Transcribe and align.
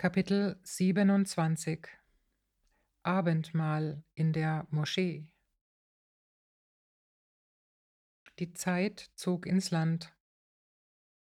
Kapitel 0.00 0.58
27 0.62 1.86
Abendmahl 3.02 4.02
in 4.14 4.32
der 4.32 4.66
Moschee 4.70 5.28
Die 8.38 8.54
Zeit 8.54 9.10
zog 9.14 9.44
ins 9.44 9.70
Land. 9.70 10.10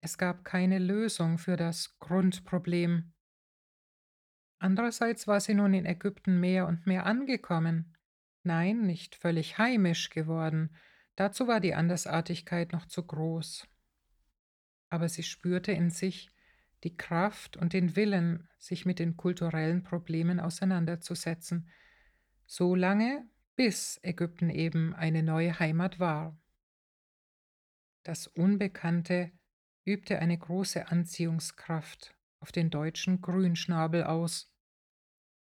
Es 0.01 0.17
gab 0.17 0.43
keine 0.43 0.79
Lösung 0.79 1.37
für 1.37 1.55
das 1.55 1.97
Grundproblem. 1.99 3.13
Andererseits 4.59 5.25
war 5.25 5.39
sie 5.39 5.53
nun 5.53 5.73
in 5.73 5.85
Ägypten 5.85 6.41
mehr 6.41 6.67
und 6.67 6.85
mehr 6.85 7.05
angekommen. 7.05 7.95
Nein, 8.43 8.81
nicht 8.81 9.15
völlig 9.15 9.57
heimisch 9.57 10.09
geworden. 10.09 10.75
Dazu 11.15 11.47
war 11.47 11.61
die 11.61 11.75
Andersartigkeit 11.75 12.73
noch 12.73 12.87
zu 12.87 13.07
groß. 13.07 13.69
Aber 14.89 15.07
sie 15.07 15.23
spürte 15.23 15.71
in 15.71 15.91
sich, 15.91 16.34
die 16.85 16.95
Kraft 16.95 17.57
und 17.57 17.73
den 17.73 17.95
Willen, 17.95 18.47
sich 18.59 18.85
mit 18.85 18.99
den 18.99 19.17
kulturellen 19.17 19.83
Problemen 19.83 20.39
auseinanderzusetzen, 20.39 21.67
so 22.45 22.75
lange, 22.75 23.27
bis 23.55 23.99
Ägypten 24.03 24.51
eben 24.51 24.93
eine 24.93 25.23
neue 25.23 25.59
Heimat 25.59 25.99
war. 25.99 26.37
Das 28.03 28.27
Unbekannte 28.27 29.31
übte 29.83 30.19
eine 30.19 30.37
große 30.37 30.87
Anziehungskraft 30.89 32.15
auf 32.39 32.51
den 32.51 32.69
deutschen 32.69 33.19
Grünschnabel 33.19 34.03
aus. 34.03 34.53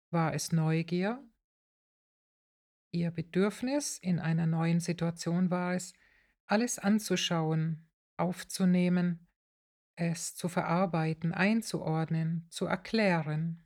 War 0.09 0.33
es 0.33 0.51
Neugier? 0.51 1.23
Ihr 2.89 3.11
Bedürfnis 3.11 3.99
in 3.99 4.17
einer 4.19 4.47
neuen 4.47 4.79
Situation 4.79 5.51
war 5.51 5.75
es, 5.75 5.93
alles 6.47 6.79
anzuschauen, 6.79 7.87
aufzunehmen, 8.15 9.26
es 9.97 10.35
zu 10.35 10.47
verarbeiten, 10.47 11.33
einzuordnen, 11.33 12.47
zu 12.49 12.65
erklären. 12.65 13.65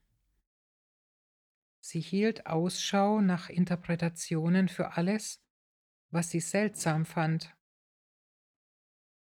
Sie 1.82 2.00
hielt 2.00 2.48
Ausschau 2.48 3.22
nach 3.22 3.50
Interpretationen 3.50 4.70
für 4.70 4.94
alles, 4.94 5.44
was 6.10 6.30
sie 6.30 6.40
seltsam 6.40 7.06
fand. 7.06 7.56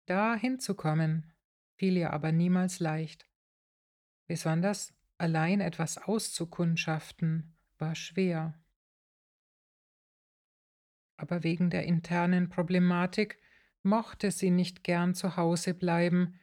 Da 0.05 0.35
hinzukommen, 0.35 1.33
fiel 1.75 1.97
ihr 1.97 2.13
aber 2.13 2.31
niemals 2.31 2.79
leicht. 2.79 3.27
Besonders 4.27 4.93
allein 5.17 5.61
etwas 5.61 5.97
auszukundschaften 5.97 7.55
war 7.79 7.95
schwer. 7.95 8.61
Aber 11.17 11.43
wegen 11.43 11.69
der 11.69 11.85
internen 11.85 12.49
Problematik 12.49 13.39
mochte 13.81 14.29
sie 14.31 14.51
nicht 14.51 14.83
gern 14.83 15.15
zu 15.15 15.37
Hause 15.37 15.73
bleiben, 15.73 16.39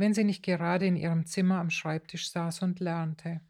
wenn 0.00 0.14
sie 0.14 0.24
nicht 0.24 0.42
gerade 0.42 0.86
in 0.86 0.96
ihrem 0.96 1.26
Zimmer 1.26 1.58
am 1.60 1.68
Schreibtisch 1.68 2.30
saß 2.30 2.62
und 2.62 2.80
lernte. 2.80 3.42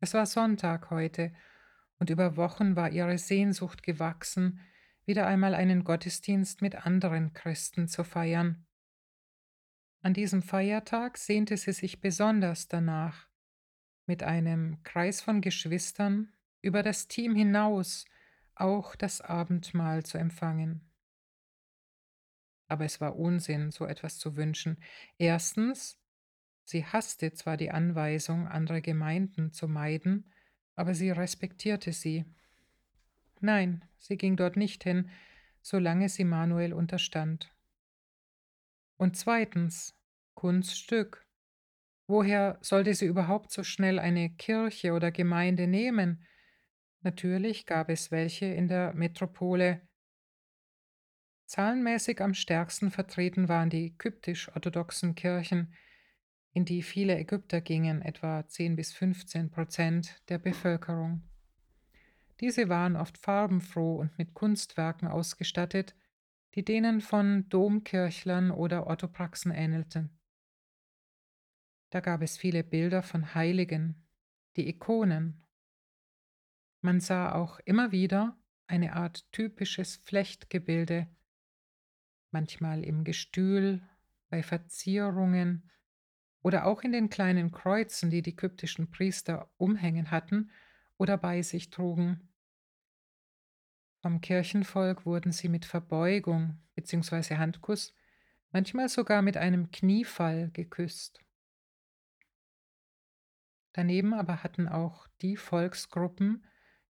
Es 0.00 0.14
war 0.14 0.24
Sonntag 0.24 0.90
heute, 0.90 1.34
und 1.98 2.08
über 2.08 2.36
Wochen 2.36 2.76
war 2.76 2.90
ihre 2.90 3.18
Sehnsucht 3.18 3.82
gewachsen, 3.82 4.60
wieder 5.06 5.26
einmal 5.26 5.54
einen 5.54 5.82
Gottesdienst 5.82 6.62
mit 6.62 6.86
anderen 6.86 7.32
Christen 7.32 7.88
zu 7.88 8.04
feiern. 8.04 8.64
An 10.02 10.14
diesem 10.14 10.42
Feiertag 10.42 11.18
sehnte 11.18 11.56
sie 11.56 11.72
sich 11.72 12.00
besonders 12.00 12.68
danach, 12.68 13.26
mit 14.06 14.22
einem 14.22 14.82
Kreis 14.84 15.20
von 15.20 15.40
Geschwistern 15.40 16.32
über 16.62 16.84
das 16.84 17.08
Team 17.08 17.34
hinaus 17.34 18.04
auch 18.54 18.94
das 18.94 19.20
Abendmahl 19.20 20.04
zu 20.04 20.16
empfangen. 20.16 20.88
Aber 22.68 22.84
es 22.84 23.00
war 23.00 23.16
Unsinn, 23.16 23.70
so 23.70 23.86
etwas 23.86 24.18
zu 24.18 24.36
wünschen. 24.36 24.78
Erstens, 25.18 25.98
sie 26.64 26.84
hasste 26.84 27.32
zwar 27.32 27.56
die 27.56 27.70
Anweisung, 27.70 28.48
andere 28.48 28.82
Gemeinden 28.82 29.52
zu 29.52 29.68
meiden, 29.68 30.32
aber 30.74 30.94
sie 30.94 31.10
respektierte 31.10 31.92
sie. 31.92 32.24
Nein, 33.40 33.84
sie 33.98 34.16
ging 34.16 34.36
dort 34.36 34.56
nicht 34.56 34.82
hin, 34.84 35.10
solange 35.62 36.08
sie 36.08 36.24
Manuel 36.24 36.72
unterstand. 36.72 37.52
Und 38.96 39.16
zweitens, 39.16 39.94
Kunststück. 40.34 41.26
Woher 42.06 42.58
sollte 42.60 42.94
sie 42.94 43.06
überhaupt 43.06 43.50
so 43.50 43.64
schnell 43.64 43.98
eine 43.98 44.30
Kirche 44.30 44.92
oder 44.92 45.10
Gemeinde 45.10 45.66
nehmen? 45.66 46.24
Natürlich 47.02 47.66
gab 47.66 47.88
es 47.88 48.10
welche 48.10 48.46
in 48.46 48.68
der 48.68 48.94
Metropole, 48.94 49.80
Zahlenmäßig 51.46 52.20
am 52.20 52.34
stärksten 52.34 52.90
vertreten 52.90 53.48
waren 53.48 53.70
die 53.70 53.96
kyptisch-orthodoxen 53.96 55.14
Kirchen, 55.14 55.72
in 56.52 56.64
die 56.64 56.82
viele 56.82 57.16
Ägypter 57.16 57.60
gingen, 57.60 58.02
etwa 58.02 58.46
10 58.46 58.76
bis 58.76 58.92
15 58.92 59.50
Prozent 59.50 60.22
der 60.28 60.38
Bevölkerung. 60.38 61.22
Diese 62.40 62.68
waren 62.68 62.96
oft 62.96 63.18
farbenfroh 63.18 63.96
und 63.96 64.18
mit 64.18 64.34
Kunstwerken 64.34 65.08
ausgestattet, 65.08 65.94
die 66.54 66.64
denen 66.64 67.00
von 67.00 67.48
Domkirchlern 67.48 68.50
oder 68.50 68.86
Orthopraxen 68.86 69.52
ähnelten. 69.52 70.18
Da 71.90 72.00
gab 72.00 72.22
es 72.22 72.36
viele 72.36 72.64
Bilder 72.64 73.02
von 73.02 73.34
Heiligen, 73.34 74.06
die 74.56 74.68
Ikonen. 74.68 75.44
Man 76.80 77.00
sah 77.00 77.32
auch 77.32 77.60
immer 77.60 77.92
wieder 77.92 78.36
eine 78.66 78.94
Art 78.94 79.30
typisches 79.32 79.96
Flechtgebilde, 79.96 81.06
manchmal 82.30 82.84
im 82.84 83.04
Gestühl, 83.04 83.82
bei 84.28 84.42
Verzierungen 84.42 85.70
oder 86.42 86.66
auch 86.66 86.82
in 86.82 86.92
den 86.92 87.08
kleinen 87.08 87.50
Kreuzen, 87.50 88.10
die 88.10 88.22
die 88.22 88.36
kyptischen 88.36 88.90
Priester 88.90 89.50
umhängen 89.56 90.10
hatten 90.10 90.50
oder 90.96 91.16
bei 91.16 91.42
sich 91.42 91.70
trugen. 91.70 92.28
Vom 94.02 94.20
Kirchenvolk 94.20 95.04
wurden 95.06 95.32
sie 95.32 95.48
mit 95.48 95.64
Verbeugung 95.64 96.58
bzw. 96.74 97.36
Handkuss, 97.36 97.94
manchmal 98.52 98.88
sogar 98.88 99.22
mit 99.22 99.36
einem 99.36 99.70
Kniefall 99.70 100.50
geküsst. 100.52 101.20
Daneben 103.72 104.14
aber 104.14 104.42
hatten 104.42 104.68
auch 104.68 105.06
die 105.20 105.36
Volksgruppen, 105.36 106.46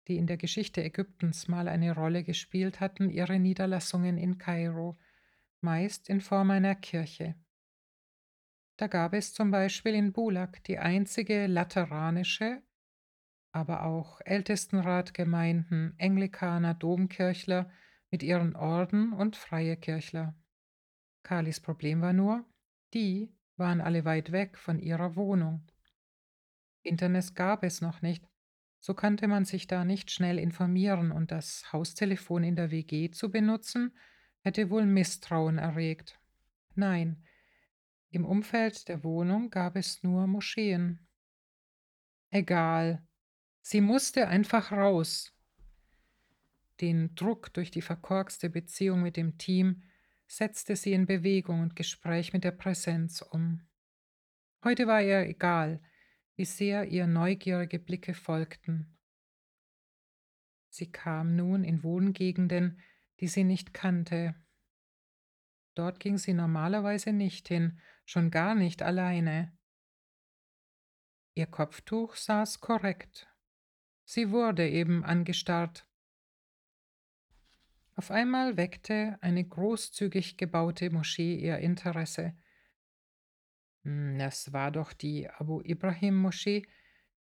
die 0.08 0.16
in 0.16 0.26
der 0.26 0.36
Geschichte 0.36 0.82
Ägyptens 0.82 1.48
mal 1.48 1.68
eine 1.68 1.94
Rolle 1.94 2.24
gespielt 2.24 2.80
hatten, 2.80 3.08
ihre 3.08 3.38
Niederlassungen 3.38 4.18
in 4.18 4.36
Kairo, 4.36 4.98
meist 5.64 6.08
in 6.08 6.20
Form 6.20 6.50
einer 6.50 6.76
Kirche. 6.76 7.34
Da 8.76 8.86
gab 8.86 9.14
es 9.14 9.32
zum 9.32 9.50
Beispiel 9.50 9.94
in 9.94 10.12
Bulak 10.12 10.62
die 10.64 10.78
einzige 10.78 11.46
lateranische, 11.46 12.62
aber 13.52 13.84
auch 13.84 14.20
Ältestenratgemeinden, 14.24 15.94
Englikaner, 15.98 16.74
Domkirchler 16.74 17.70
mit 18.10 18.22
ihren 18.22 18.56
Orden 18.56 19.12
und 19.12 19.36
freie 19.36 19.76
Kirchler. 19.76 20.34
Kalis 21.22 21.60
Problem 21.60 22.00
war 22.00 22.12
nur, 22.12 22.44
die 22.92 23.32
waren 23.56 23.80
alle 23.80 24.04
weit 24.04 24.32
weg 24.32 24.58
von 24.58 24.78
ihrer 24.78 25.16
Wohnung. 25.16 25.70
Internet 26.82 27.34
gab 27.34 27.64
es 27.64 27.80
noch 27.80 28.02
nicht, 28.02 28.28
so 28.80 28.92
konnte 28.92 29.28
man 29.28 29.44
sich 29.44 29.66
da 29.66 29.84
nicht 29.84 30.10
schnell 30.10 30.38
informieren 30.38 31.10
und 31.10 31.30
das 31.30 31.72
Haustelefon 31.72 32.44
in 32.44 32.56
der 32.56 32.70
WG 32.70 33.10
zu 33.10 33.30
benutzen, 33.30 33.96
hätte 34.44 34.70
wohl 34.70 34.84
Misstrauen 34.84 35.58
erregt. 35.58 36.20
Nein, 36.74 37.22
im 38.10 38.24
Umfeld 38.24 38.88
der 38.88 39.02
Wohnung 39.02 39.50
gab 39.50 39.74
es 39.74 40.02
nur 40.02 40.26
Moscheen. 40.26 41.00
Egal, 42.30 43.02
sie 43.62 43.80
musste 43.80 44.28
einfach 44.28 44.70
raus. 44.70 45.32
Den 46.80 47.14
Druck 47.14 47.52
durch 47.54 47.70
die 47.70 47.82
verkorkste 47.82 48.50
Beziehung 48.50 49.02
mit 49.02 49.16
dem 49.16 49.38
Team 49.38 49.82
setzte 50.26 50.76
sie 50.76 50.92
in 50.92 51.06
Bewegung 51.06 51.60
und 51.60 51.76
Gespräch 51.76 52.32
mit 52.32 52.44
der 52.44 52.50
Präsenz 52.50 53.22
um. 53.22 53.62
Heute 54.62 54.86
war 54.86 55.02
ihr 55.02 55.20
egal, 55.20 55.80
wie 56.36 56.44
sehr 56.44 56.86
ihr 56.88 57.06
neugierige 57.06 57.78
Blicke 57.78 58.14
folgten. 58.14 58.96
Sie 60.68 60.90
kam 60.90 61.36
nun 61.36 61.62
in 61.62 61.82
Wohngegenden, 61.82 62.80
die 63.20 63.28
sie 63.28 63.44
nicht 63.44 63.74
kannte. 63.74 64.34
Dort 65.74 66.00
ging 66.00 66.18
sie 66.18 66.34
normalerweise 66.34 67.12
nicht 67.12 67.48
hin, 67.48 67.80
schon 68.04 68.30
gar 68.30 68.54
nicht 68.54 68.82
alleine. 68.82 69.56
Ihr 71.34 71.46
Kopftuch 71.46 72.14
saß 72.14 72.60
korrekt. 72.60 73.28
Sie 74.04 74.30
wurde 74.30 74.68
eben 74.68 75.04
angestarrt. 75.04 75.86
Auf 77.96 78.10
einmal 78.10 78.56
weckte 78.56 79.18
eine 79.20 79.44
großzügig 79.44 80.36
gebaute 80.36 80.90
Moschee 80.90 81.36
ihr 81.36 81.58
Interesse. 81.58 82.36
Hm, 83.82 84.18
das 84.18 84.52
war 84.52 84.70
doch 84.70 84.92
die 84.92 85.28
Abu 85.28 85.60
Ibrahim 85.62 86.16
Moschee, 86.16 86.66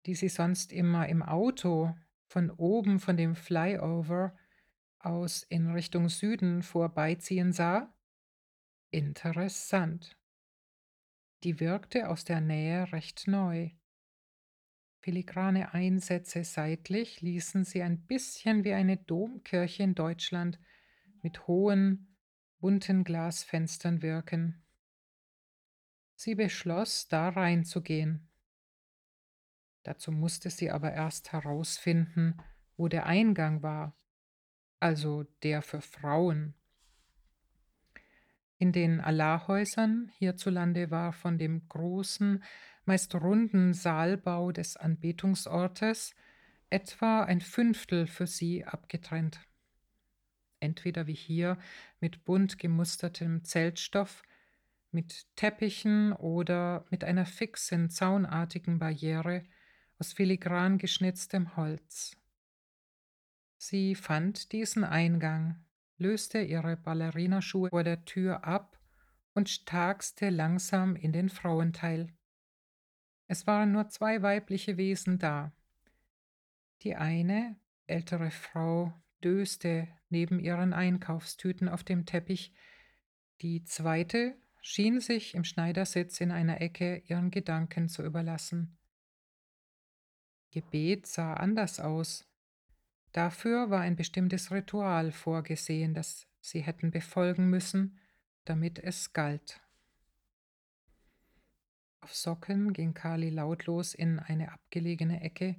die 0.05 0.15
sie 0.15 0.29
sonst 0.29 0.71
immer 0.71 1.07
im 1.07 1.21
Auto 1.21 1.95
von 2.27 2.51
oben 2.51 2.99
von 2.99 3.17
dem 3.17 3.35
Flyover 3.35 4.37
aus 4.99 5.43
in 5.43 5.71
Richtung 5.71 6.09
Süden 6.09 6.63
vorbeiziehen 6.63 7.53
sah? 7.53 7.93
Interessant. 8.89 10.17
Die 11.43 11.59
wirkte 11.59 12.09
aus 12.09 12.23
der 12.23 12.41
Nähe 12.41 12.91
recht 12.91 13.27
neu. 13.27 13.71
Filigrane 14.99 15.73
Einsätze 15.73 16.43
seitlich 16.43 17.21
ließen 17.21 17.63
sie 17.63 17.81
ein 17.81 18.05
bisschen 18.05 18.63
wie 18.63 18.73
eine 18.73 18.97
Domkirche 18.97 19.83
in 19.83 19.95
Deutschland 19.95 20.59
mit 21.21 21.47
hohen, 21.47 22.17
bunten 22.59 23.03
Glasfenstern 23.03 24.01
wirken. 24.01 24.65
Sie 26.15 26.35
beschloss, 26.35 27.07
da 27.07 27.29
reinzugehen. 27.29 28.29
Dazu 29.83 30.11
musste 30.11 30.49
sie 30.49 30.71
aber 30.71 30.91
erst 30.91 31.31
herausfinden, 31.31 32.35
wo 32.75 32.87
der 32.87 33.05
Eingang 33.05 33.61
war, 33.61 33.95
also 34.79 35.23
der 35.43 35.61
für 35.61 35.81
Frauen. 35.81 36.53
In 38.59 38.71
den 38.71 38.99
Allahhäusern 38.99 40.11
hierzulande 40.17 40.89
war 40.89 41.13
von 41.13 41.37
dem 41.37 41.67
großen, 41.67 42.43
meist 42.85 43.13
runden 43.15 43.73
Saalbau 43.73 44.51
des 44.51 44.77
Anbetungsortes 44.77 46.15
etwa 46.69 47.23
ein 47.23 47.41
Fünftel 47.41 48.07
für 48.07 48.27
sie 48.27 48.65
abgetrennt. 48.65 49.39
Entweder 50.59 51.05
wie 51.05 51.13
hier 51.13 51.57
mit 51.99 52.25
bunt 52.25 52.57
gemustertem 52.57 53.43
Zeltstoff, 53.43 54.23
mit 54.91 55.27
Teppichen 55.35 56.13
oder 56.13 56.85
mit 56.89 57.03
einer 57.03 57.25
fixen, 57.25 57.89
zaunartigen 57.89 58.79
Barriere 58.79 59.43
aus 59.99 60.13
filigran 60.13 60.77
geschnitztem 60.77 61.55
Holz. 61.55 62.17
Sie 63.69 63.95
fand 63.95 64.53
diesen 64.53 64.85
Eingang 64.85 65.61
löste 65.97 66.39
ihre 66.39 66.77
Ballerinaschuhe 66.77 67.69
vor 67.69 67.83
der 67.83 68.05
Tür 68.05 68.45
ab 68.45 68.79
und 69.33 69.49
starkste 69.49 70.29
langsam 70.29 70.95
in 70.95 71.11
den 71.11 71.27
Frauenteil. 71.27 72.07
Es 73.27 73.45
waren 73.45 73.73
nur 73.73 73.89
zwei 73.89 74.21
weibliche 74.21 74.77
Wesen 74.77 75.19
da. 75.19 75.51
Die 76.83 76.95
eine, 76.95 77.59
ältere 77.87 78.31
Frau, 78.31 78.93
döste 79.21 79.89
neben 80.07 80.39
ihren 80.39 80.71
Einkaufstüten 80.71 81.67
auf 81.67 81.83
dem 81.83 82.05
Teppich, 82.05 82.53
die 83.41 83.65
zweite 83.65 84.37
schien 84.61 85.01
sich 85.01 85.35
im 85.35 85.43
Schneidersitz 85.43 86.21
in 86.21 86.31
einer 86.31 86.61
Ecke 86.61 86.99
ihren 86.99 87.31
Gedanken 87.31 87.89
zu 87.89 88.01
überlassen. 88.01 88.77
Gebet 90.51 91.05
sah 91.05 91.33
anders 91.33 91.81
aus. 91.81 92.23
Dafür 93.17 93.71
war 93.71 93.81
ein 93.81 93.95
bestimmtes 93.95 94.51
Ritual 94.51 95.11
vorgesehen, 95.11 95.95
das 95.95 96.27
sie 96.39 96.61
hätten 96.61 96.91
befolgen 96.91 97.49
müssen, 97.49 97.97
damit 98.45 98.77
es 98.77 99.11
galt. 99.11 99.59
Auf 102.01 102.13
Socken 102.13 102.73
ging 102.73 102.93
Kali 102.93 103.31
lautlos 103.31 103.95
in 103.95 104.19
eine 104.19 104.51
abgelegene 104.51 105.21
Ecke, 105.21 105.55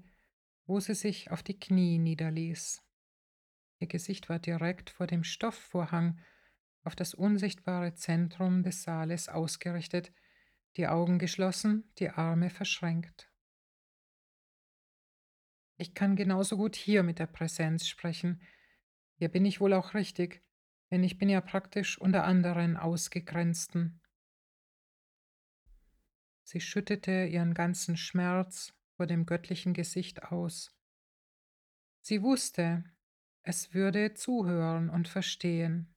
wo 0.66 0.78
sie 0.78 0.94
sich 0.94 1.32
auf 1.32 1.42
die 1.42 1.58
Knie 1.58 1.98
niederließ. 1.98 2.80
Ihr 3.80 3.88
Gesicht 3.88 4.28
war 4.28 4.38
direkt 4.38 4.90
vor 4.90 5.08
dem 5.08 5.24
Stoffvorhang 5.24 6.20
auf 6.84 6.94
das 6.94 7.12
unsichtbare 7.12 7.92
Zentrum 7.94 8.62
des 8.62 8.84
Saales 8.84 9.28
ausgerichtet, 9.28 10.12
die 10.76 10.86
Augen 10.86 11.18
geschlossen, 11.18 11.90
die 11.98 12.10
Arme 12.10 12.50
verschränkt. 12.50 13.28
Ich 15.78 15.94
kann 15.94 16.16
genauso 16.16 16.56
gut 16.56 16.74
hier 16.74 17.04
mit 17.04 17.20
der 17.20 17.26
Präsenz 17.26 17.86
sprechen. 17.86 18.42
Hier 19.14 19.28
bin 19.28 19.44
ich 19.44 19.60
wohl 19.60 19.72
auch 19.72 19.94
richtig, 19.94 20.42
denn 20.90 21.04
ich 21.04 21.18
bin 21.18 21.28
ja 21.28 21.40
praktisch 21.40 21.98
unter 22.00 22.24
anderen 22.24 22.76
Ausgegrenzten. 22.76 24.00
Sie 26.42 26.60
schüttete 26.60 27.26
ihren 27.26 27.54
ganzen 27.54 27.96
Schmerz 27.96 28.74
vor 28.96 29.06
dem 29.06 29.24
göttlichen 29.24 29.72
Gesicht 29.72 30.24
aus. 30.24 30.76
Sie 32.00 32.22
wusste, 32.22 32.84
es 33.42 33.72
würde 33.72 34.14
zuhören 34.14 34.90
und 34.90 35.06
verstehen. 35.06 35.94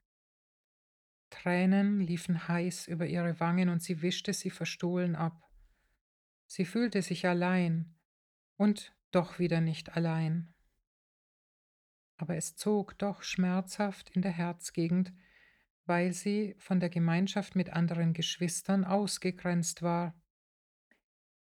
Tränen 1.32 2.02
liefen 2.02 2.48
heiß 2.48 2.88
über 2.88 3.08
ihre 3.08 3.40
Wangen 3.40 3.70
und 3.70 3.82
sie 3.82 4.04
wischte 4.04 4.34
sie 4.34 4.52
verstohlen 4.52 5.16
ab. 5.16 5.50
Sie 6.46 6.66
fühlte 6.66 7.02
sich 7.02 7.26
allein 7.26 7.96
und 8.58 8.94
doch 9.12 9.40
wieder 9.40 9.62
nicht 9.62 9.96
allein. 9.96 10.54
Aber 12.18 12.36
es 12.36 12.56
zog 12.56 12.98
doch 13.00 13.24
schmerzhaft 13.24 14.10
in 14.12 14.22
der 14.22 14.32
Herzgegend, 14.32 15.14
weil 15.86 16.14
sie 16.14 16.56
von 16.60 16.80
der 16.80 16.90
Gemeinschaft 16.90 17.56
mit 17.56 17.72
anderen 17.72 18.14
Geschwistern 18.14 18.86
ausgegrenzt 18.86 19.82
war. 19.82 20.16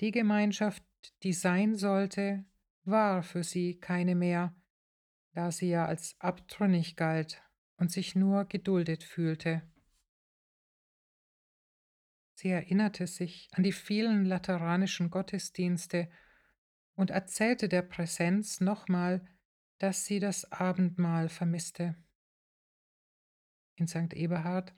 Die 0.00 0.10
Gemeinschaft, 0.10 0.82
die 1.22 1.32
sein 1.32 1.76
sollte, 1.76 2.44
war 2.84 3.22
für 3.22 3.44
sie 3.44 3.78
keine 3.78 4.14
mehr, 4.14 4.54
da 5.34 5.50
sie 5.50 5.68
ja 5.68 5.86
als 5.86 6.16
abtrünnig 6.18 6.96
galt 6.96 7.42
und 7.76 7.92
sich 7.92 8.16
nur 8.16 8.44
geduldet 8.46 9.04
fühlte. 9.04 9.62
Sie 12.34 12.48
erinnerte 12.48 13.06
sich 13.06 13.48
an 13.52 13.62
die 13.62 13.72
vielen 13.72 14.24
lateranischen 14.24 15.10
Gottesdienste 15.10 16.10
und 16.94 17.10
erzählte 17.10 17.68
der 17.68 17.82
Präsenz 17.82 18.60
nochmal, 18.60 19.26
dass 19.78 20.04
sie 20.04 20.20
das 20.20 20.50
Abendmahl 20.52 21.28
vermisste. 21.28 21.96
In 23.76 23.88
St. 23.88 24.14
Eberhard 24.14 24.74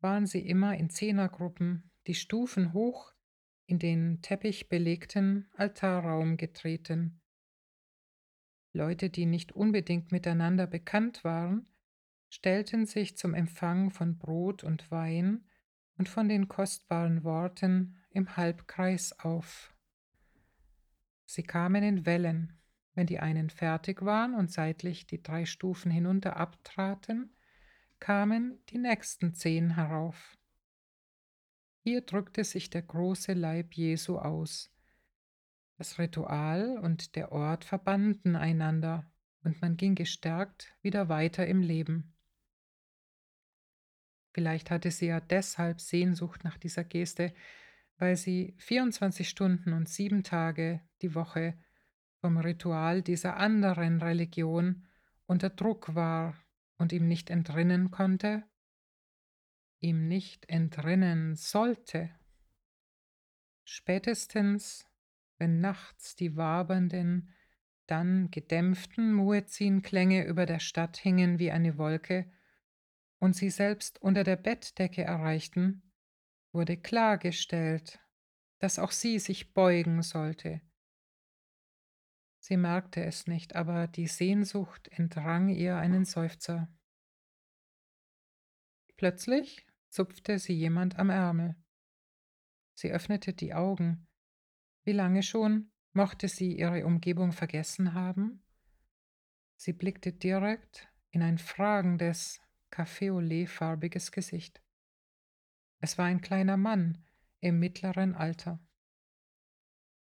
waren 0.00 0.26
sie 0.26 0.46
immer 0.46 0.76
in 0.76 0.90
Zehnergruppen 0.90 1.90
die 2.06 2.14
Stufen 2.14 2.72
hoch 2.72 3.12
in 3.66 3.78
den 3.78 4.22
teppichbelegten 4.22 5.46
Altarraum 5.54 6.38
getreten. 6.38 7.20
Leute, 8.72 9.10
die 9.10 9.26
nicht 9.26 9.52
unbedingt 9.52 10.12
miteinander 10.12 10.66
bekannt 10.66 11.24
waren, 11.24 11.66
stellten 12.30 12.86
sich 12.86 13.16
zum 13.16 13.34
Empfang 13.34 13.90
von 13.90 14.18
Brot 14.18 14.64
und 14.64 14.90
Wein 14.90 15.46
und 15.98 16.08
von 16.08 16.28
den 16.28 16.48
kostbaren 16.48 17.24
Worten 17.24 17.98
im 18.10 18.36
Halbkreis 18.36 19.18
auf. 19.18 19.74
Sie 21.28 21.42
kamen 21.42 21.82
in 21.82 22.06
Wellen. 22.06 22.58
Wenn 22.94 23.06
die 23.06 23.20
einen 23.20 23.50
fertig 23.50 24.02
waren 24.02 24.34
und 24.34 24.50
seitlich 24.50 25.06
die 25.06 25.22
drei 25.22 25.44
Stufen 25.44 25.90
hinunter 25.90 26.38
abtraten, 26.38 27.36
kamen 28.00 28.58
die 28.70 28.78
nächsten 28.78 29.34
zehn 29.34 29.74
herauf. 29.74 30.38
Hier 31.84 32.00
drückte 32.00 32.44
sich 32.44 32.70
der 32.70 32.80
große 32.80 33.34
Leib 33.34 33.74
Jesu 33.74 34.18
aus. 34.18 34.74
Das 35.76 35.98
Ritual 35.98 36.78
und 36.78 37.14
der 37.14 37.30
Ort 37.30 37.66
verbanden 37.66 38.34
einander, 38.34 39.04
und 39.44 39.60
man 39.60 39.76
ging 39.76 39.94
gestärkt 39.94 40.74
wieder 40.80 41.10
weiter 41.10 41.46
im 41.46 41.60
Leben. 41.60 42.14
Vielleicht 44.32 44.70
hatte 44.70 44.90
sie 44.90 45.08
ja 45.08 45.20
deshalb 45.20 45.82
Sehnsucht 45.82 46.42
nach 46.42 46.56
dieser 46.56 46.84
Geste, 46.84 47.34
weil 47.98 48.16
sie 48.16 48.54
24 48.58 49.28
Stunden 49.28 49.72
und 49.72 49.88
sieben 49.88 50.22
Tage 50.22 50.80
die 51.02 51.14
Woche 51.14 51.58
vom 52.20 52.38
Ritual 52.38 53.02
dieser 53.02 53.36
anderen 53.36 54.00
Religion 54.00 54.86
unter 55.26 55.50
Druck 55.50 55.94
war 55.94 56.36
und 56.78 56.92
ihm 56.92 57.06
nicht 57.06 57.28
entrinnen 57.28 57.90
konnte, 57.90 58.44
ihm 59.80 60.08
nicht 60.08 60.48
entrinnen 60.48 61.34
sollte. 61.34 62.10
Spätestens, 63.64 64.86
wenn 65.36 65.60
nachts 65.60 66.16
die 66.16 66.36
wabernden, 66.36 67.34
dann 67.86 68.30
gedämpften 68.30 69.12
Muezzinklänge 69.12 70.24
über 70.24 70.46
der 70.46 70.60
Stadt 70.60 70.96
hingen 70.96 71.38
wie 71.38 71.50
eine 71.50 71.78
Wolke 71.78 72.30
und 73.18 73.34
sie 73.34 73.50
selbst 73.50 74.00
unter 74.00 74.24
der 74.24 74.36
Bettdecke 74.36 75.02
erreichten, 75.02 75.87
wurde 76.52 76.76
klargestellt, 76.76 78.00
dass 78.58 78.78
auch 78.78 78.92
sie 78.92 79.18
sich 79.18 79.52
beugen 79.52 80.02
sollte. 80.02 80.60
Sie 82.40 82.56
merkte 82.56 83.04
es 83.04 83.26
nicht, 83.26 83.56
aber 83.56 83.86
die 83.86 84.06
Sehnsucht 84.06 84.88
entrang 84.88 85.48
ihr 85.48 85.76
einen 85.76 86.04
Seufzer. 86.04 86.68
Plötzlich 88.96 89.66
zupfte 89.90 90.38
sie 90.38 90.54
jemand 90.54 90.98
am 90.98 91.10
Ärmel. 91.10 91.56
Sie 92.74 92.90
öffnete 92.90 93.32
die 93.32 93.54
Augen. 93.54 94.06
Wie 94.84 94.92
lange 94.92 95.22
schon 95.22 95.70
mochte 95.92 96.28
sie 96.28 96.56
ihre 96.56 96.86
Umgebung 96.86 97.32
vergessen 97.32 97.94
haben? 97.94 98.42
Sie 99.56 99.72
blickte 99.72 100.12
direkt 100.12 100.88
in 101.10 101.22
ein 101.22 101.38
fragendes, 101.38 102.40
kaffeoletfarbiges 102.70 104.12
Gesicht. 104.12 104.62
Es 105.80 105.96
war 105.96 106.06
ein 106.06 106.20
kleiner 106.20 106.56
Mann 106.56 106.98
im 107.40 107.60
mittleren 107.60 108.14
Alter. 108.14 108.58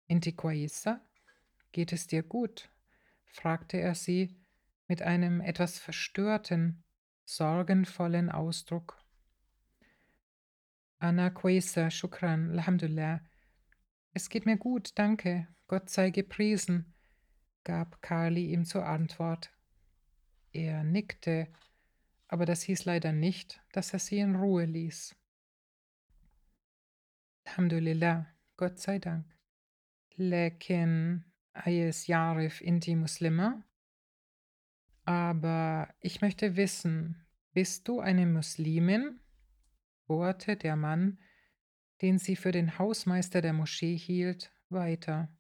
Intiquaisa, 0.07 1.01
geht 1.71 1.91
es 1.93 2.07
dir 2.07 2.23
gut? 2.23 2.69
fragte 3.25 3.77
er 3.77 3.93
sie 3.93 4.35
mit 4.87 5.01
einem 5.01 5.41
etwas 5.41 5.77
verstörten, 5.77 6.83
sorgenvollen 7.25 8.31
Ausdruck. 8.31 8.97
Anna 10.97 11.29
Quesa, 11.29 11.91
Shukran, 11.91 12.51
Alhamdulillah. 12.51 13.21
Es 14.13 14.29
geht 14.29 14.45
mir 14.45 14.57
gut, 14.57 14.97
danke, 14.97 15.47
Gott 15.67 15.89
sei 15.89 16.09
gepriesen, 16.09 16.93
gab 17.63 18.01
Kali 18.01 18.51
ihm 18.51 18.65
zur 18.65 18.85
Antwort. 18.85 19.51
Er 20.51 20.83
nickte, 20.83 21.47
aber 22.27 22.45
das 22.45 22.63
hieß 22.63 22.85
leider 22.85 23.13
nicht, 23.13 23.61
dass 23.71 23.93
er 23.93 23.99
sie 23.99 24.17
in 24.17 24.35
Ruhe 24.35 24.65
ließ. 24.65 25.18
Alhamdulillah, 27.49 28.27
Gott 28.57 28.77
sei 28.77 28.99
Dank. 28.99 29.25
Lekin 30.17 31.25
Ayes 31.53 32.05
Yarif 32.05 32.61
Inti 32.61 32.95
Muslima. 32.95 33.63
Aber 35.03 35.91
ich 35.99 36.21
möchte 36.21 36.55
wissen, 36.57 37.25
bist 37.53 37.87
du 37.87 38.01
eine 38.01 38.27
Muslimin? 38.27 39.19
bohrte 40.05 40.57
der 40.57 40.75
Mann, 40.75 41.17
den 42.03 42.19
sie 42.19 42.35
für 42.35 42.51
den 42.51 42.77
Hausmeister 42.77 43.41
der 43.41 43.53
Moschee 43.53 43.97
hielt, 43.97 44.53
weiter. 44.69 45.35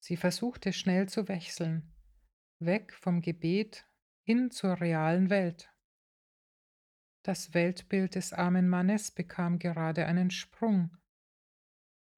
Sie 0.00 0.16
versuchte 0.16 0.72
schnell 0.72 1.08
zu 1.08 1.28
wechseln, 1.28 1.94
weg 2.58 2.92
vom 2.94 3.22
Gebet 3.22 3.86
hin 4.24 4.50
zur 4.50 4.80
realen 4.80 5.30
Welt. 5.30 5.71
Das 7.23 7.53
Weltbild 7.53 8.15
des 8.15 8.33
armen 8.33 8.69
Mannes 8.69 9.11
bekam 9.11 9.59
gerade 9.59 10.05
einen 10.05 10.31
Sprung. 10.31 10.95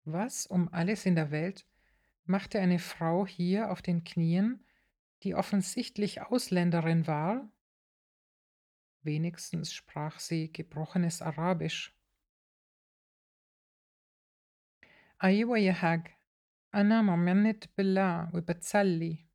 Was 0.04 0.46
um 0.46 0.70
alles 0.74 1.06
in 1.06 1.16
der 1.16 1.32
Welt 1.32 1.66
machte 2.26 2.60
eine 2.60 2.80
Frau 2.80 3.26
hier 3.26 3.72
auf 3.72 3.82
den 3.82 4.04
Knien, 4.04 4.64
die 5.24 5.36
offensichtlich 5.36 6.22
Ausländerin 6.22 7.08
war? 7.08 7.52
Wenigstens 9.02 9.74
sprach 9.74 10.20
sie 10.20 10.52
gebrochenes 10.52 11.22
Arabisch. 11.22 11.96
أيوة 15.24 15.58
يا 15.58 15.74
حاج 15.74 16.08
أنا 16.76 17.02
مؤمنة 17.02 17.60
بالله 17.78 18.36
وبتصلي 18.36 19.26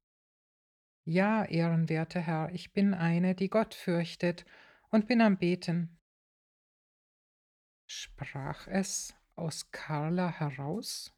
Ja, 1.06 1.44
ehrenwerter 1.44 2.20
Herr, 2.20 2.50
ich 2.54 2.72
bin 2.72 2.94
eine, 2.94 3.34
die 3.34 3.50
Gott 3.50 3.74
fürchtet 3.74 4.46
und 4.89 5.07
bin 5.07 5.21
am 5.21 5.37
Beten. 5.37 5.99
Sprach 7.87 8.67
es 8.67 9.15
aus 9.35 9.71
Carla 9.71 10.29
heraus? 10.29 11.13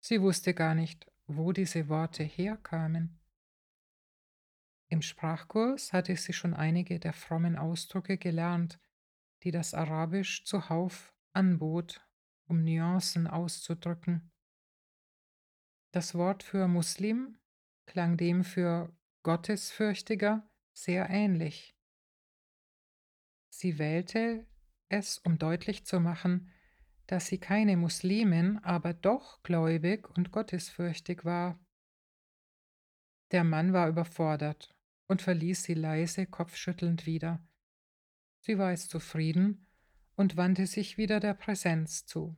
Sie 0.00 0.22
wusste 0.22 0.54
gar 0.54 0.74
nicht, 0.74 1.10
wo 1.26 1.52
diese 1.52 1.88
Worte 1.88 2.22
herkamen. 2.24 3.18
Im 4.88 5.02
Sprachkurs 5.02 5.92
hatte 5.92 6.16
sie 6.16 6.32
schon 6.32 6.54
einige 6.54 6.98
der 6.98 7.12
frommen 7.12 7.56
Ausdrücke 7.56 8.18
gelernt, 8.18 8.80
die 9.42 9.50
das 9.50 9.72
Arabisch 9.74 10.44
zuhauf 10.44 11.14
anbot, 11.32 12.04
um 12.46 12.64
Nuancen 12.64 13.26
auszudrücken. 13.26 14.32
Das 15.92 16.14
Wort 16.14 16.42
für 16.42 16.66
Muslim 16.66 17.38
klang 17.86 18.16
dem 18.16 18.42
für 18.42 18.92
Gottesfürchtiger 19.22 20.48
sehr 20.72 21.08
ähnlich. 21.10 21.76
Sie 23.60 23.78
wählte 23.78 24.46
es, 24.88 25.18
um 25.18 25.36
deutlich 25.36 25.84
zu 25.84 26.00
machen, 26.00 26.50
dass 27.06 27.26
sie 27.26 27.36
keine 27.36 27.76
Muslimin, 27.76 28.56
aber 28.62 28.94
doch 28.94 29.42
gläubig 29.42 30.08
und 30.16 30.32
gottesfürchtig 30.32 31.26
war. 31.26 31.60
Der 33.32 33.44
Mann 33.44 33.74
war 33.74 33.90
überfordert 33.90 34.74
und 35.08 35.20
verließ 35.20 35.62
sie 35.62 35.74
leise 35.74 36.24
kopfschüttelnd 36.24 37.04
wieder. 37.04 37.46
Sie 38.38 38.56
war 38.56 38.72
es 38.72 38.88
zufrieden 38.88 39.66
und 40.16 40.38
wandte 40.38 40.66
sich 40.66 40.96
wieder 40.96 41.20
der 41.20 41.34
Präsenz 41.34 42.06
zu. 42.06 42.34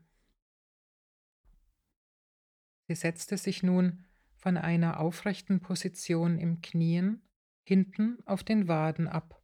Sie 2.89 2.97
setzte 2.97 3.37
sich 3.37 3.63
nun 3.63 4.05
von 4.35 4.57
einer 4.57 4.99
aufrechten 4.99 5.61
Position 5.61 6.37
im 6.41 6.63
Knien 6.63 7.23
hinten 7.63 8.19
auf 8.27 8.43
den 8.43 8.67
Waden 8.67 9.07
ab. 9.07 9.42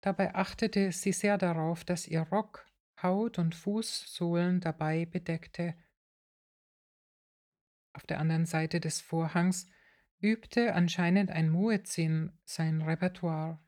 Dabei 0.00 0.34
achtete 0.34 0.92
sie 0.92 1.12
sehr 1.12 1.36
darauf, 1.38 1.84
dass 1.84 2.06
ihr 2.06 2.22
Rock 2.22 2.66
Haut 3.02 3.38
und 3.38 3.54
Fußsohlen 3.54 4.60
dabei 4.60 5.06
bedeckte. 5.06 5.74
Auf 7.92 8.06
der 8.06 8.18
anderen 8.18 8.46
Seite 8.46 8.80
des 8.80 9.00
Vorhangs 9.00 9.68
übte 10.20 10.74
anscheinend 10.74 11.30
ein 11.30 11.50
Muezzin 11.50 12.32
sein 12.44 12.82
Repertoire. 12.82 13.58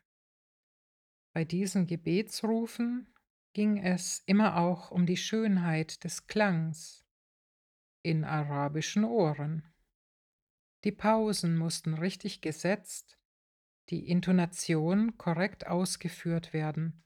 Bei 1.33 1.45
diesen 1.45 1.87
Gebetsrufen 1.87 3.09
ging 3.55 3.79
es 3.79 4.23
immer 4.27 4.59
auch 4.59 4.91
um 4.91 5.07
die 5.07 5.17
Schönheit 5.17 6.05
des 6.05 6.27
Klangs 6.27 7.07
in 8.03 8.25
arabischen 8.25 9.05
Ohren. 9.05 9.67
Die 10.85 10.93
Pausen 10.93 11.57
mussten 11.57 11.95
richtig 11.95 12.41
gesetzt, 12.41 13.19
die 13.91 14.09
Intonation 14.09 15.17
korrekt 15.19 15.67
ausgeführt 15.67 16.53
werden. 16.53 17.03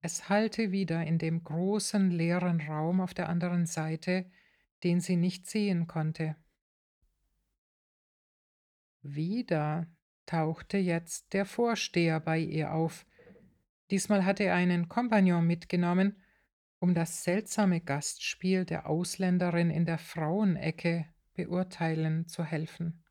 Es 0.00 0.28
hallte 0.28 0.70
wieder 0.70 1.04
in 1.04 1.18
dem 1.18 1.42
großen 1.42 2.10
leeren 2.10 2.60
Raum 2.60 3.00
auf 3.00 3.14
der 3.14 3.28
anderen 3.28 3.66
Seite, 3.66 4.30
den 4.84 5.00
sie 5.00 5.16
nicht 5.16 5.48
sehen 5.48 5.86
konnte. 5.86 6.36
Wieder 9.02 9.86
tauchte 10.26 10.78
jetzt 10.78 11.32
der 11.32 11.46
Vorsteher 11.46 12.20
bei 12.20 12.38
ihr 12.38 12.72
auf. 12.72 13.06
Diesmal 13.90 14.24
hatte 14.24 14.44
er 14.44 14.54
einen 14.54 14.88
Kompagnon 14.88 15.46
mitgenommen, 15.46 16.16
um 16.78 16.94
das 16.94 17.24
seltsame 17.24 17.80
Gastspiel 17.80 18.64
der 18.64 18.86
Ausländerin 18.86 19.70
in 19.70 19.84
der 19.84 19.98
Frauenecke 19.98 21.06
beurteilen 21.34 22.28
zu 22.28 22.44
helfen. 22.44 23.02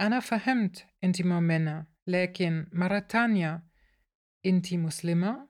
أنا 0.00 0.20
فهمت 0.20 0.86
أنت 1.04 1.22
مؤمنة 1.22 1.86
لكن 2.06 2.66
مرة 2.72 2.98
تانية 2.98 3.62
أنت 4.46 4.74
مسلمة؟ 4.74 5.48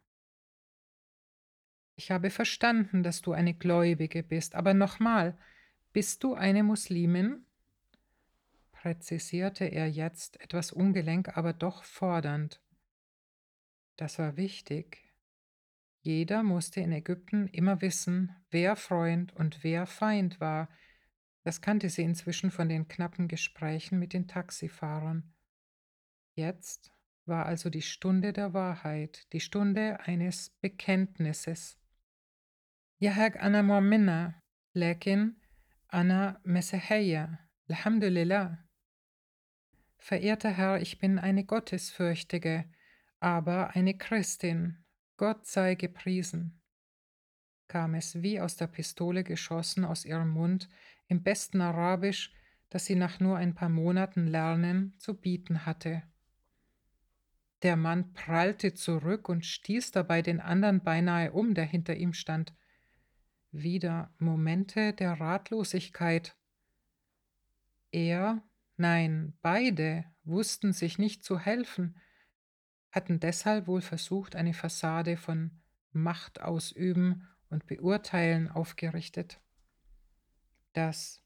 Ich 1.96 2.10
habe 2.10 2.30
verstanden, 2.30 3.02
dass 3.02 3.20
du 3.20 3.32
eine 3.32 3.54
Gläubige 3.54 4.22
bist, 4.22 4.54
aber 4.54 4.74
nochmal, 4.74 5.38
bist 5.92 6.24
du 6.24 6.34
eine 6.34 6.62
Muslimin? 6.62 7.46
präzisierte 8.82 9.66
er 9.66 9.88
jetzt 9.88 10.40
etwas 10.40 10.72
ungelenk, 10.72 11.36
aber 11.36 11.52
doch 11.52 11.84
fordernd. 11.84 12.60
Das 13.96 14.18
war 14.18 14.36
wichtig. 14.36 15.14
Jeder 16.00 16.42
musste 16.42 16.80
in 16.80 16.90
Ägypten 16.90 17.46
immer 17.46 17.80
wissen, 17.80 18.34
wer 18.50 18.74
Freund 18.74 19.32
und 19.36 19.62
wer 19.62 19.86
Feind 19.86 20.40
war. 20.40 20.68
Das 21.46 21.60
kannte 21.60 21.88
sie 21.88 22.02
inzwischen 22.02 22.50
von 22.50 22.68
den 22.68 22.88
knappen 22.88 23.28
Gesprächen 23.28 23.98
mit 23.98 24.12
den 24.12 24.28
Taxifahrern. 24.28 25.34
Jetzt 26.34 26.92
war 27.26 27.46
also 27.46 27.68
die 27.70 27.82
Stunde 27.82 28.32
der 28.32 28.54
Wahrheit, 28.54 29.26
die 29.32 29.40
Stunde 29.40 30.00
eines 30.00 30.50
Bekenntnisses. 30.60 31.78
يهك 33.00 33.36
أنا 33.36 33.62
مؤمنة 33.62 34.34
لكن 34.74 35.34
أنا 35.94 36.40
مسيحية 36.46 37.48
الحمد 37.70 38.04
لله 38.04 38.58
Verehrter 39.98 40.50
Herr, 40.50 40.80
ich 40.80 40.98
bin 40.98 41.18
eine 41.18 41.44
Gottesfürchtige, 41.44 42.64
aber 43.20 43.76
eine 43.76 43.96
Christin. 43.96 44.84
Gott 45.16 45.46
sei 45.46 45.76
gepriesen. 45.76 46.55
kam 47.67 47.95
es 47.95 48.21
wie 48.21 48.39
aus 48.39 48.55
der 48.55 48.67
Pistole 48.67 49.23
geschossen 49.23 49.85
aus 49.85 50.05
ihrem 50.05 50.29
Mund 50.29 50.69
im 51.07 51.23
besten 51.23 51.61
Arabisch, 51.61 52.33
das 52.69 52.85
sie 52.85 52.95
nach 52.95 53.19
nur 53.19 53.37
ein 53.37 53.55
paar 53.55 53.69
Monaten 53.69 54.27
Lernen 54.27 54.93
zu 54.97 55.13
bieten 55.13 55.65
hatte. 55.65 56.03
Der 57.63 57.75
Mann 57.75 58.13
prallte 58.13 58.73
zurück 58.73 59.29
und 59.29 59.45
stieß 59.45 59.91
dabei 59.91 60.21
den 60.21 60.39
anderen 60.39 60.83
beinahe 60.83 61.31
um, 61.31 61.53
der 61.53 61.65
hinter 61.65 61.95
ihm 61.95 62.13
stand. 62.13 62.53
Wieder 63.51 64.13
Momente 64.19 64.93
der 64.93 65.19
Ratlosigkeit. 65.19 66.35
Er 67.91 68.43
Nein, 68.77 69.33
beide 69.41 70.05
wussten 70.23 70.71
sich 70.71 70.99
nicht 70.99 71.23
zu 71.23 71.39
helfen, 71.39 71.97
hatten 72.91 73.19
deshalb 73.19 73.65
wohl 73.65 73.81
versucht, 73.81 74.35
eine 74.35 74.53
Fassade 74.53 75.17
von 75.17 75.51
Macht 75.91 76.41
ausüben 76.41 77.27
und 77.49 77.65
beurteilen 77.67 78.49
aufgerichtet. 78.49 79.39
Das 80.73 81.21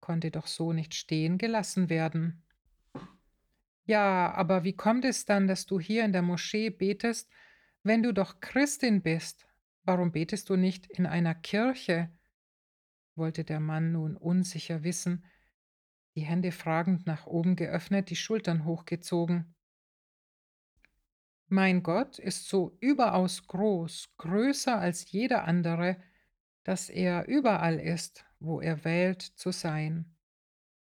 konnte 0.00 0.30
doch 0.30 0.46
so 0.46 0.72
nicht 0.72 0.94
stehen 0.94 1.38
gelassen 1.38 1.88
werden. 1.88 2.42
Ja, 3.86 4.32
aber 4.32 4.64
wie 4.64 4.74
kommt 4.74 5.04
es 5.04 5.24
dann, 5.24 5.46
dass 5.46 5.66
du 5.66 5.78
hier 5.78 6.04
in 6.04 6.12
der 6.12 6.22
Moschee 6.22 6.70
betest, 6.70 7.30
wenn 7.82 8.02
du 8.02 8.12
doch 8.12 8.40
Christin 8.40 9.02
bist? 9.02 9.46
Warum 9.82 10.12
betest 10.12 10.48
du 10.48 10.56
nicht 10.56 10.86
in 10.86 11.06
einer 11.06 11.34
Kirche? 11.34 12.10
wollte 13.16 13.44
der 13.44 13.60
Mann 13.60 13.92
nun 13.92 14.16
unsicher 14.16 14.82
wissen, 14.82 15.24
die 16.16 16.22
Hände 16.22 16.52
fragend 16.52 17.06
nach 17.06 17.26
oben 17.26 17.56
geöffnet, 17.56 18.10
die 18.10 18.16
Schultern 18.16 18.64
hochgezogen. 18.64 19.53
Mein 21.54 21.84
Gott 21.84 22.18
ist 22.18 22.48
so 22.48 22.76
überaus 22.80 23.46
groß, 23.46 24.16
größer 24.16 24.76
als 24.76 25.12
jeder 25.12 25.44
andere, 25.44 25.98
dass 26.64 26.90
er 26.90 27.28
überall 27.28 27.78
ist, 27.78 28.24
wo 28.40 28.60
er 28.60 28.84
wählt 28.84 29.22
zu 29.22 29.52
sein. 29.52 30.16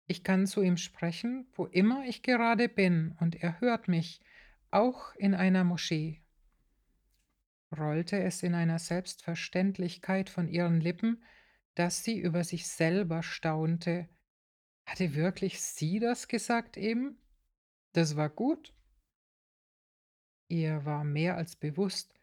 Ich 0.05 0.21
kann 0.21 0.47
zu 0.47 0.61
ihm 0.61 0.75
sprechen, 0.75 1.47
wo 1.53 1.65
immer 1.65 2.03
ich 2.03 2.23
gerade 2.23 2.67
bin, 2.67 3.15
und 3.21 3.41
er 3.41 3.61
hört 3.61 3.87
mich, 3.87 4.19
auch 4.69 5.15
in 5.15 5.33
einer 5.33 5.63
Moschee. 5.63 6.21
Rollte 7.71 8.21
es 8.21 8.43
in 8.43 8.53
einer 8.53 8.79
Selbstverständlichkeit 8.79 10.29
von 10.29 10.49
ihren 10.49 10.81
Lippen, 10.81 11.23
dass 11.75 12.03
sie 12.03 12.19
über 12.19 12.43
sich 12.43 12.67
selber 12.67 13.23
staunte. 13.23 14.09
Hatte 14.85 15.15
wirklich 15.15 15.61
sie 15.61 15.99
das 15.99 16.27
gesagt 16.27 16.75
eben? 16.75 17.17
Das 17.93 18.17
war 18.17 18.29
gut. 18.29 18.73
Ihr 20.49 20.83
war 20.83 21.03
mehr 21.03 21.37
als 21.37 21.55
bewusst, 21.55 22.13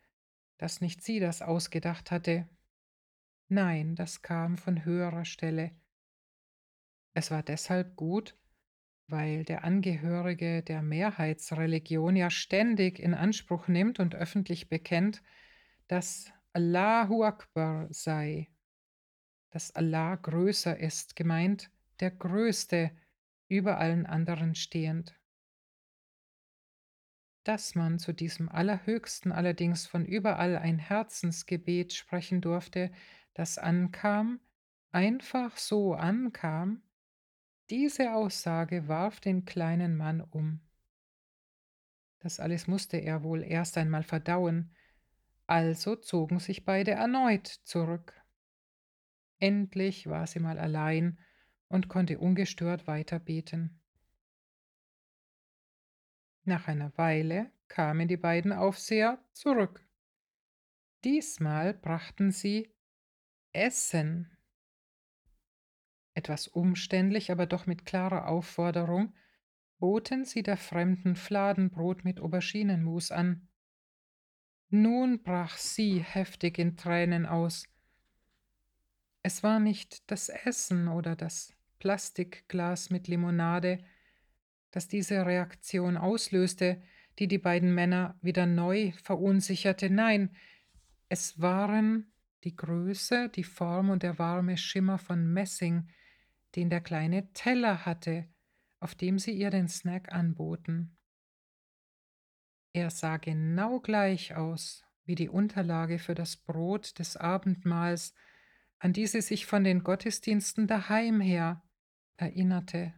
dass 0.59 0.81
nicht 0.81 1.03
sie 1.03 1.21
das 1.21 1.43
ausgedacht 1.43 2.11
hatte. 2.11 2.49
Nein, 3.49 3.95
das 3.95 4.21
kam 4.21 4.59
von 4.59 4.85
höherer 4.85 5.25
Stelle. 5.25 5.71
Es 7.15 7.31
war 7.31 7.43
deshalb 7.43 7.97
gut, 7.97 8.37
weil 9.07 9.45
der 9.45 9.65
Angehörige 9.65 10.63
der 10.63 10.83
Mehrheitsreligion 10.83 12.17
ja 12.17 12.29
ständig 12.29 12.99
in 12.99 13.15
Anspruch 13.15 13.69
nimmt 13.69 14.01
und 14.01 14.15
öffentlich 14.15 14.69
bekennt, 14.69 15.23
dass 15.87 16.33
Allahu 16.53 17.23
Akbar 17.23 17.87
sei, 17.91 18.49
dass 19.51 19.71
Allah 19.71 20.17
größer 20.17 20.77
ist, 20.79 21.15
gemeint 21.15 21.71
der 22.01 22.11
Größte, 22.11 22.91
über 23.49 23.79
allen 23.79 24.07
anderen 24.07 24.57
stehend. 24.57 25.16
Dass 27.47 27.77
man 27.77 28.01
zu 28.01 28.13
diesem 28.13 28.49
Allerhöchsten 28.49 29.31
allerdings 29.31 29.87
von 29.87 30.05
überall 30.05 30.57
ein 30.57 30.81
Herzensgebet 30.81 31.93
sprechen 31.93 32.41
durfte, 32.41 32.91
das 33.35 33.57
ankam, 33.57 34.41
einfach 34.91 35.57
so 35.57 35.95
ankam, 35.95 36.83
diese 37.71 38.15
Aussage 38.15 38.89
warf 38.89 39.21
den 39.21 39.45
kleinen 39.45 39.97
Mann 39.97 40.23
um. 40.23 40.61
Das 42.19 42.41
alles 42.41 42.67
musste 42.67 42.97
er 42.97 43.23
wohl 43.23 43.45
erst 43.45 43.79
einmal 43.79 44.03
verdauen, 44.03 44.75
also 45.47 45.95
zogen 45.95 46.41
sich 46.41 46.65
beide 46.65 46.91
erneut 46.91 47.47
zurück. 47.47 48.13
Endlich 49.39 50.09
war 50.09 50.27
sie 50.27 50.41
mal 50.41 50.59
allein 50.59 51.21
und 51.69 51.87
konnte 51.87 52.19
ungestört 52.19 52.89
weiter 52.89 53.21
beten. 53.21 53.81
Nach 56.47 56.69
einer 56.69 56.97
Weile 56.97 57.51
kamen 57.67 58.07
die 58.07 58.17
beiden 58.17 58.53
Aufseher 58.53 59.19
zurück. 59.33 59.85
Diesmal 61.03 61.75
brachten 61.75 62.31
sie 62.31 62.73
Essen. 63.53 64.31
Etwas 66.15 66.47
umständlich, 66.47 67.33
aber 67.33 67.47
doch 67.47 67.67
mit 67.67 67.85
klarer 67.85 68.29
Aufforderung, 68.29 69.13
boten 69.79 70.25
sie 70.25 70.45
der 70.45 70.57
Fremden 70.57 71.17
Fladenbrot 71.17 72.05
mit 72.05 72.21
Auberginenmus 72.21 73.11
an. 73.11 73.49
Nun 74.69 75.25
brach 75.25 75.57
sie 75.57 75.99
heftig 75.99 76.59
in 76.59 76.77
Tränen 76.77 77.27
aus. 77.27 77.65
Es 79.25 79.43
war 79.43 79.59
nicht 79.59 80.09
das 80.13 80.29
Essen 80.29 80.87
oder 80.87 81.17
das 81.17 81.57
Plastikglas 81.81 82.91
mit 82.91 83.09
Limonade, 83.09 83.85
das 84.71 84.89
diese 84.89 85.25
Reaktion 85.25 85.97
auslöste, 85.97 86.83
die 87.19 87.29
die 87.29 87.39
beiden 87.39 87.75
Männer 87.75 88.19
wieder 88.21 88.47
neu 88.47 88.93
verunsicherte. 89.03 89.91
Nein, 89.91 90.37
es 91.09 91.41
waren 91.41 92.13
die 92.45 92.55
Größe, 92.55 93.29
die 93.29 93.45
Form 93.45 93.91
und 93.91 94.03
der 94.03 94.19
warme 94.19 94.57
Schimmer 94.57 94.99
von 94.99 95.33
Messing, 95.33 95.89
den 96.55 96.71
der 96.71 96.81
kleine 96.81 97.33
Teller 97.33 97.87
hatte, 97.87 98.29
auf 98.81 98.95
dem 98.95 99.19
sie 99.19 99.33
ihr 99.33 99.51
den 99.51 99.69
Snack 99.69 100.13
anboten. 100.13 100.97
Er 102.73 102.91
sah 102.91 103.17
genau 103.17 103.81
gleich 103.81 104.35
aus 104.35 104.85
wie 105.07 105.15
die 105.15 105.29
Unterlage 105.29 105.99
für 105.99 106.15
das 106.15 106.37
Brot 106.37 106.99
des 106.99 107.17
Abendmahls, 107.17 108.13
an 108.79 108.93
die 108.93 109.07
sie 109.07 109.23
sich 109.23 109.47
von 109.47 109.65
den 109.65 109.83
Gottesdiensten 109.83 110.67
daheim 110.67 111.21
her 111.21 111.63
erinnerte. 112.17 112.93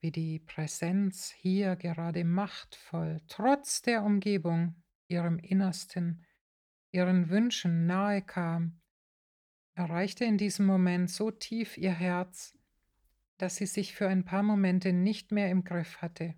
Wie 0.00 0.10
die 0.12 0.38
Präsenz 0.38 1.30
hier 1.30 1.76
gerade 1.76 2.24
machtvoll, 2.24 3.20
trotz 3.28 3.82
der 3.82 4.04
Umgebung, 4.04 4.76
ihrem 5.08 5.38
Innersten, 5.38 6.24
ihren 6.90 7.28
Wünschen 7.30 7.86
nahe 7.86 8.22
kam, 8.22 8.80
erreichte 9.74 10.24
in 10.24 10.38
diesem 10.38 10.66
Moment 10.66 11.10
so 11.10 11.30
tief 11.30 11.76
ihr 11.76 11.92
Herz, 11.92 12.56
dass 13.38 13.56
sie 13.56 13.66
sich 13.66 13.94
für 13.94 14.08
ein 14.08 14.24
paar 14.24 14.42
Momente 14.42 14.92
nicht 14.92 15.32
mehr 15.32 15.50
im 15.50 15.64
Griff 15.64 16.02
hatte. 16.02 16.34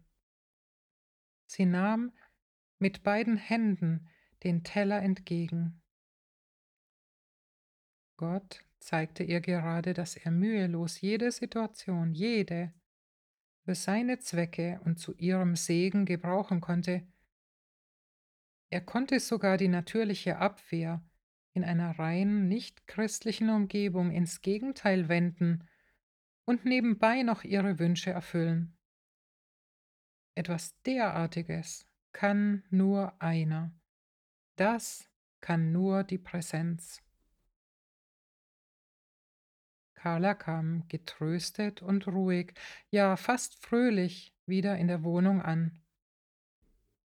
Sie 1.46 1.66
nahm 1.66 2.12
mit 2.79 3.03
beiden 3.03 3.37
Händen 3.37 4.09
den 4.44 4.64
Teller 4.64 5.03
entgegen. 5.03 5.83
Gott 8.16 8.64
zeigte 8.79 9.23
ihr 9.25 9.40
gerade, 9.40 9.94
dass 9.94 10.16
er 10.16 10.31
mühelos 10.31 11.01
jede 11.01 11.33
Situation, 11.33 12.12
jede, 12.12 12.73
für 13.64 13.75
seine 13.75 14.18
Zwecke 14.18 14.81
und 14.85 14.99
zu 14.99 15.14
ihrem 15.16 15.57
Segen 15.57 16.07
gebrauchen 16.07 16.61
konnte. 16.61 17.07
Er 18.70 18.81
konnte 18.81 19.20
sogar 19.20 19.57
die 19.57 19.68
natürliche 19.68 20.38
Abwehr 20.38 21.03
in 21.53 21.64
einer 21.64 21.99
rein 21.99 22.49
nicht 22.49 22.87
christlichen 22.87 23.51
Umgebung 23.51 24.11
ins 24.12 24.40
Gegenteil 24.40 25.09
wenden 25.09 25.68
und 26.44 26.64
nebenbei 26.64 27.23
noch 27.23 27.44
ihre 27.44 27.79
Wünsche 27.79 28.11
erfüllen. 28.11 28.77
Etwas 30.35 30.81
derartiges 30.83 31.87
kann 32.12 32.64
nur 32.70 33.20
einer. 33.20 33.73
Das 34.57 35.11
kann 35.40 35.73
nur 35.73 36.05
die 36.05 36.18
Präsenz. 36.18 37.03
Carla 40.02 40.32
kam 40.32 40.88
getröstet 40.88 41.82
und 41.82 42.06
ruhig, 42.06 42.54
ja 42.88 43.16
fast 43.16 43.62
fröhlich 43.62 44.34
wieder 44.46 44.78
in 44.78 44.88
der 44.88 45.02
Wohnung 45.02 45.42
an. 45.42 45.78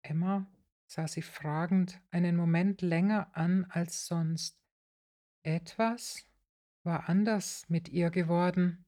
Emma 0.03 0.51
sah 0.87 1.07
sie 1.07 1.23
fragend 1.23 2.01
einen 2.11 2.35
Moment 2.35 2.83
länger 2.83 3.31
an 3.37 3.67
als 3.69 4.07
sonst. 4.07 4.61
Etwas 5.45 6.27
war 6.83 7.09
anders 7.09 7.69
mit 7.69 7.89
ihr 7.89 8.11
geworden. 8.11 8.85